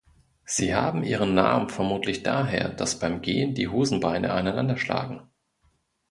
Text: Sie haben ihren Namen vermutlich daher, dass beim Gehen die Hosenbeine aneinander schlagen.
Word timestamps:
Sie 0.45 0.73
haben 0.73 1.03
ihren 1.03 1.35
Namen 1.35 1.69
vermutlich 1.69 2.23
daher, 2.23 2.69
dass 2.69 2.97
beim 2.97 3.21
Gehen 3.21 3.53
die 3.53 3.67
Hosenbeine 3.67 4.33
aneinander 4.33 4.75
schlagen. 4.75 5.29